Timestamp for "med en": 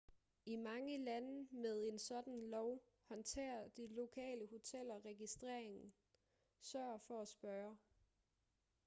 1.51-1.99